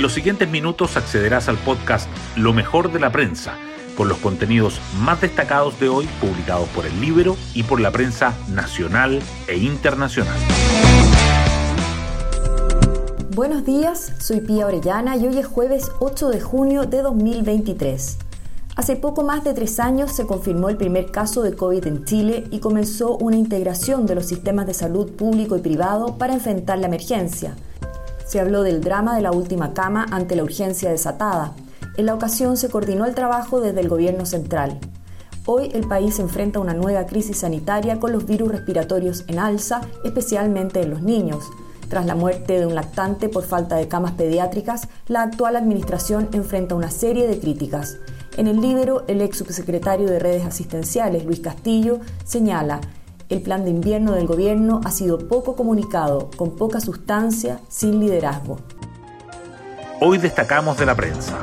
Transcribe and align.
En 0.00 0.02
los 0.02 0.14
siguientes 0.14 0.48
minutos 0.48 0.96
accederás 0.96 1.50
al 1.50 1.58
podcast 1.58 2.08
Lo 2.34 2.54
mejor 2.54 2.90
de 2.90 2.98
la 2.98 3.12
prensa, 3.12 3.58
con 3.98 4.08
los 4.08 4.16
contenidos 4.16 4.80
más 4.98 5.20
destacados 5.20 5.78
de 5.78 5.90
hoy 5.90 6.08
publicados 6.22 6.70
por 6.70 6.86
el 6.86 6.98
libro 7.02 7.36
y 7.52 7.64
por 7.64 7.82
la 7.82 7.90
prensa 7.90 8.34
nacional 8.48 9.20
e 9.46 9.58
internacional. 9.58 10.38
Buenos 13.34 13.66
días, 13.66 14.14
soy 14.18 14.40
Pía 14.40 14.64
Orellana 14.64 15.18
y 15.18 15.26
hoy 15.26 15.36
es 15.36 15.46
jueves 15.46 15.90
8 15.98 16.30
de 16.30 16.40
junio 16.40 16.84
de 16.84 17.02
2023. 17.02 18.16
Hace 18.76 18.96
poco 18.96 19.22
más 19.22 19.44
de 19.44 19.52
tres 19.52 19.78
años 19.78 20.12
se 20.12 20.26
confirmó 20.26 20.70
el 20.70 20.78
primer 20.78 21.10
caso 21.10 21.42
de 21.42 21.54
COVID 21.54 21.86
en 21.86 22.06
Chile 22.06 22.44
y 22.50 22.60
comenzó 22.60 23.18
una 23.18 23.36
integración 23.36 24.06
de 24.06 24.14
los 24.14 24.24
sistemas 24.24 24.66
de 24.66 24.72
salud 24.72 25.12
público 25.12 25.58
y 25.58 25.60
privado 25.60 26.16
para 26.16 26.32
enfrentar 26.32 26.78
la 26.78 26.86
emergencia. 26.86 27.54
Se 28.30 28.38
habló 28.38 28.62
del 28.62 28.80
drama 28.80 29.16
de 29.16 29.22
la 29.22 29.32
última 29.32 29.74
cama 29.74 30.06
ante 30.12 30.36
la 30.36 30.44
urgencia 30.44 30.88
desatada. 30.88 31.52
En 31.96 32.06
la 32.06 32.14
ocasión 32.14 32.56
se 32.56 32.68
coordinó 32.68 33.04
el 33.04 33.16
trabajo 33.16 33.60
desde 33.60 33.80
el 33.80 33.88
gobierno 33.88 34.24
central. 34.24 34.78
Hoy 35.46 35.72
el 35.74 35.88
país 35.88 36.20
enfrenta 36.20 36.60
una 36.60 36.72
nueva 36.72 37.06
crisis 37.06 37.38
sanitaria 37.38 37.98
con 37.98 38.12
los 38.12 38.26
virus 38.26 38.52
respiratorios 38.52 39.24
en 39.26 39.40
alza, 39.40 39.80
especialmente 40.04 40.80
en 40.80 40.90
los 40.90 41.02
niños. 41.02 41.42
Tras 41.88 42.06
la 42.06 42.14
muerte 42.14 42.60
de 42.60 42.66
un 42.66 42.76
lactante 42.76 43.28
por 43.28 43.42
falta 43.42 43.74
de 43.74 43.88
camas 43.88 44.12
pediátricas, 44.12 44.86
la 45.08 45.22
actual 45.22 45.56
administración 45.56 46.28
enfrenta 46.32 46.76
una 46.76 46.92
serie 46.92 47.26
de 47.26 47.40
críticas. 47.40 47.96
En 48.36 48.46
el 48.46 48.60
libro, 48.60 49.02
el 49.08 49.22
ex 49.22 49.38
subsecretario 49.38 50.06
de 50.06 50.20
redes 50.20 50.44
asistenciales, 50.44 51.24
Luis 51.24 51.40
Castillo, 51.40 51.98
señala, 52.24 52.80
el 53.30 53.40
plan 53.40 53.64
de 53.64 53.70
invierno 53.70 54.12
del 54.12 54.26
gobierno 54.26 54.80
ha 54.84 54.90
sido 54.90 55.16
poco 55.28 55.54
comunicado, 55.54 56.30
con 56.36 56.56
poca 56.56 56.80
sustancia, 56.80 57.60
sin 57.68 58.00
liderazgo. 58.00 58.58
Hoy 60.00 60.18
destacamos 60.18 60.76
de 60.76 60.86
la 60.86 60.96
prensa. 60.96 61.38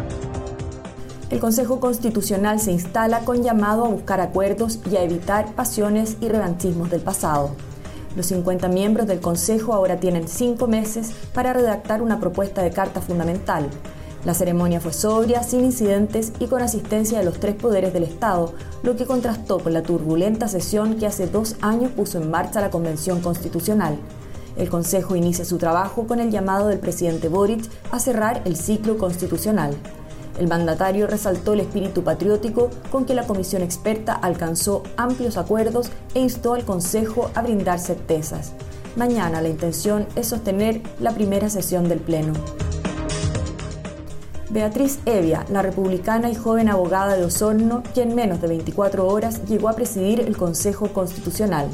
El 1.30 1.40
Consejo 1.40 1.80
Constitucional 1.80 2.60
se 2.60 2.74
instala 2.74 3.22
con 3.22 3.42
llamado 3.42 3.86
a 3.86 3.90
buscar 3.90 4.20
acuerdos 4.20 4.80
y 4.92 4.98
a 4.98 5.04
evitar 5.04 5.54
pasiones 5.54 6.18
y 6.20 6.28
revanchismos 6.28 6.90
del 6.90 7.02
pasado. 7.02 7.52
Los 8.18 8.28
50 8.28 8.68
miembros 8.68 9.08
del 9.08 9.22
Consejo 9.22 9.74
ahora 9.74 9.98
tienen 9.98 10.28
cinco 10.28 10.68
meses 10.68 11.12
para 11.34 11.54
redactar 11.54 12.02
una 12.02 12.20
propuesta 12.20 12.64
de 12.64 12.72
carta 12.72 13.00
fundamental. 13.00 13.70
La 14.28 14.34
ceremonia 14.34 14.82
fue 14.82 14.92
sobria, 14.92 15.42
sin 15.42 15.64
incidentes 15.64 16.34
y 16.38 16.48
con 16.48 16.62
asistencia 16.62 17.18
de 17.18 17.24
los 17.24 17.40
tres 17.40 17.56
poderes 17.56 17.94
del 17.94 18.04
Estado, 18.04 18.54
lo 18.84 18.98
que 18.98 19.06
contrastó 19.06 19.58
con 19.58 19.72
la 19.72 19.84
turbulenta 19.84 20.50
sesión 20.50 20.98
que 20.98 21.08
hace 21.08 21.28
dos 21.28 21.56
años 21.62 21.92
puso 21.92 22.18
en 22.18 22.30
marcha 22.30 22.60
la 22.60 22.70
Convención 22.70 23.22
Constitucional. 23.22 23.98
El 24.58 24.70
Consejo 24.70 25.16
inicia 25.16 25.46
su 25.46 25.58
trabajo 25.58 26.08
con 26.08 26.20
el 26.20 26.30
llamado 26.30 26.68
del 26.68 26.80
presidente 26.80 27.30
Boric 27.30 27.70
a 27.90 28.00
cerrar 28.00 28.42
el 28.44 28.58
ciclo 28.58 28.98
constitucional. 28.98 29.74
El 30.38 30.50
mandatario 30.50 31.08
resaltó 31.08 31.54
el 31.54 31.62
espíritu 31.62 32.04
patriótico 32.04 32.70
con 32.92 33.06
que 33.06 33.16
la 33.16 33.26
comisión 33.26 33.62
experta 33.62 34.12
alcanzó 34.12 34.84
amplios 34.98 35.38
acuerdos 35.38 35.90
e 36.14 36.20
instó 36.20 36.54
al 36.54 36.66
Consejo 36.66 37.32
a 37.34 37.44
brindar 37.44 37.80
certezas. 37.80 38.52
Mañana 38.98 39.42
la 39.42 39.48
intención 39.48 40.06
es 40.18 40.28
sostener 40.28 40.82
la 41.00 41.12
primera 41.12 41.50
sesión 41.50 41.88
del 41.88 42.00
Pleno. 42.00 42.34
Beatriz 44.50 45.00
Evia, 45.06 45.46
la 45.50 45.62
republicana 45.62 46.30
y 46.30 46.36
joven 46.36 46.70
abogada 46.70 47.18
de 47.18 47.26
Osorno, 47.26 47.84
que 47.94 48.04
en 48.04 48.16
menos 48.16 48.40
de 48.40 48.48
24 48.48 49.06
horas 49.06 49.44
llegó 49.46 49.68
a 49.68 49.74
presidir 49.74 50.22
el 50.22 50.38
Consejo 50.38 50.88
Constitucional. 50.94 51.68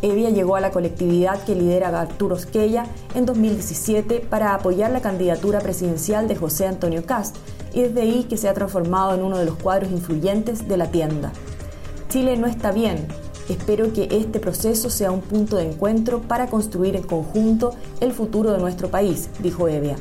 Evia 0.00 0.30
llegó 0.30 0.56
a 0.56 0.60
la 0.60 0.70
colectividad 0.70 1.44
que 1.44 1.54
lidera 1.54 1.88
Arturo 2.00 2.36
Esquella 2.36 2.86
en 3.14 3.26
2017 3.26 4.20
para 4.20 4.54
apoyar 4.54 4.90
la 4.90 5.02
candidatura 5.02 5.60
presidencial 5.60 6.28
de 6.28 6.36
José 6.36 6.66
Antonio 6.66 7.04
Cast 7.04 7.36
y 7.74 7.82
desde 7.82 8.00
ahí 8.00 8.24
que 8.24 8.38
se 8.38 8.48
ha 8.48 8.54
transformado 8.54 9.14
en 9.14 9.22
uno 9.22 9.36
de 9.36 9.44
los 9.44 9.56
cuadros 9.56 9.92
influyentes 9.92 10.66
de 10.66 10.78
la 10.78 10.90
tienda. 10.90 11.30
Chile 12.08 12.38
no 12.38 12.46
está 12.46 12.72
bien. 12.72 13.06
Espero 13.50 13.92
que 13.92 14.08
este 14.10 14.40
proceso 14.40 14.88
sea 14.88 15.10
un 15.10 15.20
punto 15.20 15.56
de 15.56 15.70
encuentro 15.70 16.22
para 16.22 16.46
construir 16.46 16.96
en 16.96 17.02
conjunto 17.02 17.74
el 18.00 18.12
futuro 18.12 18.50
de 18.50 18.58
nuestro 18.58 18.88
país, 18.88 19.28
dijo 19.40 19.68
Evia. 19.68 19.96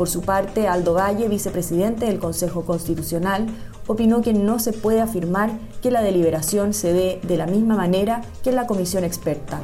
Por 0.00 0.08
su 0.08 0.22
parte, 0.22 0.66
Aldo 0.66 0.94
Valle, 0.94 1.28
vicepresidente 1.28 2.06
del 2.06 2.18
Consejo 2.18 2.64
Constitucional, 2.64 3.48
opinó 3.86 4.22
que 4.22 4.32
no 4.32 4.58
se 4.58 4.72
puede 4.72 5.02
afirmar 5.02 5.50
que 5.82 5.90
la 5.90 6.00
deliberación 6.00 6.72
se 6.72 6.94
dé 6.94 7.20
de 7.22 7.36
la 7.36 7.44
misma 7.44 7.76
manera 7.76 8.22
que 8.42 8.48
en 8.48 8.56
la 8.56 8.66
comisión 8.66 9.04
experta. 9.04 9.60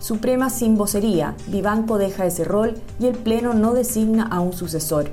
Suprema 0.00 0.50
sin 0.50 0.76
vocería, 0.76 1.36
Vivanco 1.46 1.96
deja 1.96 2.26
ese 2.26 2.42
rol 2.42 2.74
y 2.98 3.06
el 3.06 3.14
Pleno 3.14 3.54
no 3.54 3.72
designa 3.72 4.24
a 4.24 4.40
un 4.40 4.52
sucesor. 4.52 5.10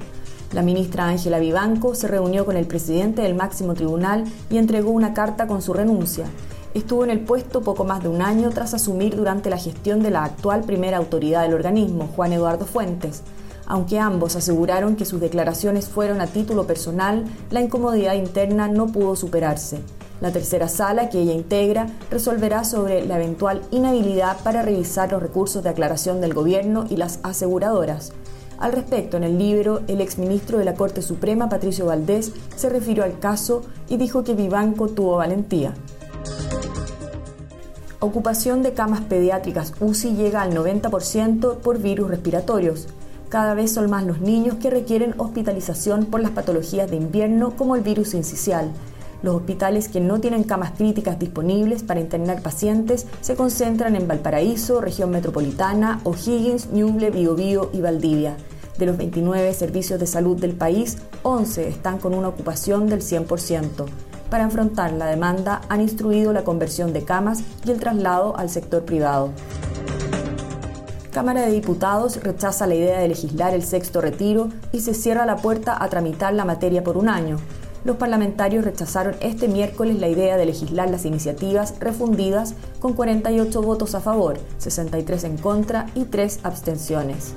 La 0.51 0.63
ministra 0.63 1.07
Ángela 1.07 1.37
Vivanco 1.37 1.93
se 1.93 2.07
reunió 2.07 2.45
con 2.45 2.57
el 2.57 2.65
presidente 2.65 3.21
del 3.21 3.35
máximo 3.35 3.75
tribunal 3.75 4.23
y 4.49 4.57
entregó 4.57 4.89
una 4.89 5.13
carta 5.13 5.45
con 5.45 5.61
su 5.61 5.73
renuncia. 5.73 6.25
Estuvo 6.73 7.03
en 7.03 7.11
el 7.11 7.19
puesto 7.19 7.61
poco 7.61 7.85
más 7.85 8.01
de 8.01 8.09
un 8.09 8.23
año 8.23 8.49
tras 8.49 8.73
asumir 8.73 9.15
durante 9.15 9.51
la 9.51 9.59
gestión 9.59 10.01
de 10.01 10.09
la 10.09 10.23
actual 10.23 10.63
primera 10.63 10.97
autoridad 10.97 11.43
del 11.43 11.53
organismo, 11.53 12.09
Juan 12.15 12.33
Eduardo 12.33 12.65
Fuentes. 12.65 13.21
Aunque 13.65 13.99
ambos 13.99 14.35
aseguraron 14.35 14.95
que 14.95 15.05
sus 15.05 15.21
declaraciones 15.21 15.87
fueron 15.87 16.21
a 16.21 16.27
título 16.27 16.67
personal, 16.67 17.25
la 17.49 17.61
incomodidad 17.61 18.15
interna 18.15 18.67
no 18.67 18.87
pudo 18.87 19.15
superarse. 19.15 19.79
La 20.21 20.31
tercera 20.31 20.67
sala, 20.67 21.09
que 21.09 21.19
ella 21.19 21.33
integra, 21.33 21.87
resolverá 22.09 22.63
sobre 22.63 23.05
la 23.05 23.17
eventual 23.17 23.61
inhabilidad 23.71 24.37
para 24.43 24.61
revisar 24.61 25.11
los 25.11 25.21
recursos 25.21 25.63
de 25.63 25.69
aclaración 25.69 26.21
del 26.21 26.33
gobierno 26.33 26.85
y 26.89 26.97
las 26.97 27.19
aseguradoras. 27.23 28.13
Al 28.59 28.71
respecto, 28.71 29.17
en 29.17 29.23
el 29.23 29.37
libro, 29.37 29.81
el 29.87 29.99
exministro 29.99 30.57
de 30.57 30.65
la 30.65 30.75
Corte 30.75 31.01
Suprema, 31.01 31.49
Patricio 31.49 31.87
Valdés, 31.87 32.31
se 32.55 32.69
refirió 32.69 33.03
al 33.03 33.19
caso 33.19 33.63
y 33.89 33.97
dijo 33.97 34.23
que 34.23 34.35
Vivanco 34.35 34.87
tuvo 34.87 35.17
valentía. 35.17 35.73
Ocupación 37.99 38.63
de 38.63 38.73
camas 38.73 39.01
pediátricas 39.01 39.73
UCI 39.79 40.15
llega 40.15 40.41
al 40.41 40.53
90% 40.53 41.57
por 41.57 41.79
virus 41.79 42.09
respiratorios. 42.09 42.87
Cada 43.33 43.55
vez 43.55 43.71
son 43.73 43.89
más 43.89 44.05
los 44.05 44.21
niños 44.21 44.57
que 44.61 44.69
requieren 44.69 45.15
hospitalización 45.17 46.05
por 46.05 46.21
las 46.21 46.29
patologías 46.29 46.87
de 46.91 46.97
invierno 46.97 47.55
como 47.55 47.75
el 47.75 47.81
virus 47.81 48.13
incisional. 48.13 48.69
Los 49.23 49.37
hospitales 49.37 49.87
que 49.87 49.99
no 49.99 50.19
tienen 50.19 50.43
camas 50.43 50.73
críticas 50.77 51.17
disponibles 51.17 51.81
para 51.81 51.99
internar 51.99 52.43
pacientes 52.43 53.07
se 53.21 53.35
concentran 53.35 53.95
en 53.95 54.07
Valparaíso, 54.07 54.81
región 54.81 55.09
metropolitana, 55.09 55.99
O'Higgins, 56.03 56.69
Ñuble, 56.73 57.09
Biobío 57.09 57.71
y 57.73 57.81
Valdivia. 57.81 58.37
De 58.77 58.85
los 58.85 58.97
29 58.97 59.51
servicios 59.55 59.99
de 59.99 60.05
salud 60.05 60.39
del 60.39 60.53
país, 60.53 60.99
11 61.23 61.69
están 61.69 61.97
con 61.97 62.13
una 62.13 62.27
ocupación 62.27 62.85
del 62.85 63.01
100%. 63.01 63.85
Para 64.29 64.43
enfrentar 64.43 64.93
la 64.93 65.07
demanda 65.07 65.61
han 65.69 65.81
instruido 65.81 66.33
la 66.33 66.43
conversión 66.43 66.93
de 66.93 67.03
camas 67.03 67.41
y 67.65 67.71
el 67.71 67.79
traslado 67.79 68.37
al 68.37 68.51
sector 68.51 68.85
privado. 68.85 69.31
Cámara 71.13 71.41
de 71.41 71.51
Diputados 71.51 72.23
rechaza 72.23 72.65
la 72.65 72.73
idea 72.73 72.99
de 72.99 73.07
legislar 73.07 73.53
el 73.53 73.61
sexto 73.61 74.01
retiro 74.01 74.49
y 74.71 74.79
se 74.79 74.95
cierra 74.95 75.27
la 75.27 75.35
puerta 75.35 75.77
a 75.79 75.87
tramitar 75.87 76.33
la 76.33 76.43
materia 76.43 76.83
por 76.83 76.97
un 76.97 77.07
año. 77.07 77.37
Los 77.85 77.97
parlamentarios 77.97 78.65
rechazaron 78.65 79.13
este 79.19 79.47
miércoles 79.47 79.99
la 79.99 80.07
idea 80.07 80.37
de 80.37 80.47
legislar 80.47 80.89
las 80.89 81.05
iniciativas 81.05 81.75
refundidas 81.79 82.55
con 82.79 82.93
48 82.93 83.61
votos 83.61 83.93
a 83.93 83.99
favor, 83.99 84.39
63 84.57 85.23
en 85.25 85.37
contra 85.37 85.85
y 85.93 86.05
3 86.05 86.39
abstenciones. 86.41 87.33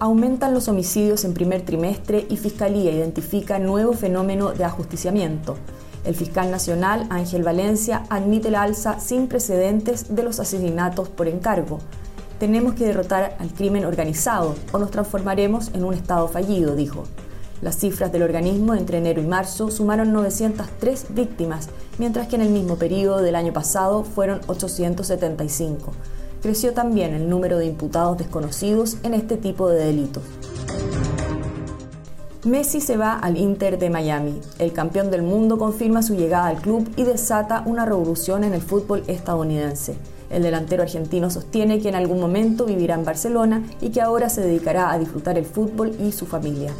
Aumentan 0.00 0.54
los 0.54 0.66
homicidios 0.66 1.24
en 1.24 1.34
primer 1.34 1.64
trimestre 1.64 2.26
y 2.28 2.36
Fiscalía 2.36 2.90
identifica 2.90 3.60
nuevo 3.60 3.92
fenómeno 3.92 4.50
de 4.50 4.64
ajusticiamiento. 4.64 5.54
El 6.04 6.16
fiscal 6.16 6.50
nacional, 6.50 7.06
Ángel 7.10 7.44
Valencia, 7.44 8.02
admite 8.10 8.50
la 8.50 8.62
alza 8.62 8.98
sin 8.98 9.28
precedentes 9.28 10.16
de 10.16 10.24
los 10.24 10.40
asesinatos 10.40 11.08
por 11.08 11.28
encargo. 11.28 11.78
Tenemos 12.38 12.74
que 12.74 12.86
derrotar 12.86 13.36
al 13.38 13.52
crimen 13.52 13.84
organizado 13.84 14.54
o 14.72 14.78
nos 14.78 14.90
transformaremos 14.90 15.70
en 15.74 15.84
un 15.84 15.94
Estado 15.94 16.28
fallido, 16.28 16.76
dijo. 16.76 17.04
Las 17.62 17.76
cifras 17.76 18.12
del 18.12 18.22
organismo 18.22 18.74
entre 18.74 18.98
enero 18.98 19.20
y 19.20 19.26
marzo 19.26 19.70
sumaron 19.70 20.12
903 20.12 21.06
víctimas, 21.10 21.68
mientras 21.98 22.28
que 22.28 22.36
en 22.36 22.42
el 22.42 22.50
mismo 22.50 22.76
periodo 22.76 23.22
del 23.22 23.34
año 23.34 23.52
pasado 23.52 24.04
fueron 24.04 24.40
875 24.46 25.92
creció 26.40 26.72
también 26.72 27.14
el 27.14 27.28
número 27.28 27.58
de 27.58 27.66
imputados 27.66 28.18
desconocidos 28.18 28.98
en 29.02 29.14
este 29.14 29.36
tipo 29.36 29.68
de 29.68 29.84
delitos. 29.84 30.22
Messi 32.44 32.80
se 32.80 32.96
va 32.96 33.14
al 33.14 33.36
Inter 33.36 33.78
de 33.78 33.90
Miami. 33.90 34.40
El 34.58 34.72
campeón 34.72 35.10
del 35.10 35.22
mundo 35.22 35.58
confirma 35.58 36.02
su 36.02 36.14
llegada 36.14 36.46
al 36.46 36.60
club 36.62 36.88
y 36.96 37.02
desata 37.02 37.62
una 37.66 37.84
revolución 37.84 38.44
en 38.44 38.54
el 38.54 38.62
fútbol 38.62 39.02
estadounidense. 39.08 39.96
El 40.30 40.42
delantero 40.42 40.82
argentino 40.82 41.30
sostiene 41.30 41.80
que 41.80 41.88
en 41.88 41.94
algún 41.94 42.20
momento 42.20 42.66
vivirá 42.66 42.94
en 42.94 43.04
Barcelona 43.04 43.62
y 43.80 43.90
que 43.90 44.00
ahora 44.00 44.28
se 44.28 44.42
dedicará 44.42 44.92
a 44.92 44.98
disfrutar 44.98 45.38
el 45.38 45.46
fútbol 45.46 45.94
y 46.00 46.12
su 46.12 46.26
familia. 46.26 46.72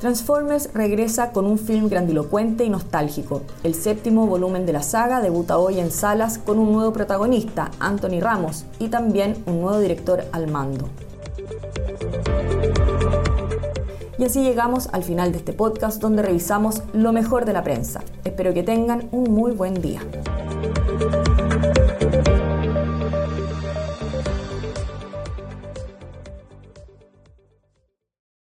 Transformers 0.00 0.70
regresa 0.74 1.32
con 1.32 1.44
un 1.44 1.58
film 1.58 1.88
grandilocuente 1.88 2.64
y 2.64 2.70
nostálgico. 2.70 3.42
El 3.64 3.74
séptimo 3.74 4.28
volumen 4.28 4.64
de 4.64 4.72
la 4.72 4.82
saga 4.82 5.20
debuta 5.20 5.58
hoy 5.58 5.80
en 5.80 5.90
salas 5.90 6.38
con 6.38 6.60
un 6.60 6.72
nuevo 6.72 6.92
protagonista, 6.92 7.72
Anthony 7.80 8.20
Ramos, 8.20 8.64
y 8.78 8.88
también 8.88 9.42
un 9.46 9.60
nuevo 9.60 9.80
director 9.80 10.24
al 10.30 10.46
mando. 10.46 10.88
Y 14.18 14.24
así 14.24 14.42
llegamos 14.42 14.88
al 14.92 15.02
final 15.02 15.32
de 15.32 15.38
este 15.38 15.52
podcast 15.52 16.00
donde 16.00 16.22
revisamos 16.22 16.82
lo 16.92 17.12
mejor 17.12 17.44
de 17.44 17.52
la 17.52 17.64
prensa. 17.64 18.00
Espero 18.24 18.54
que 18.54 18.62
tengan 18.62 19.08
un 19.10 19.32
muy 19.32 19.52
buen 19.52 19.74
día. 19.80 20.00
Thank 22.10 22.28
you. 22.28 22.47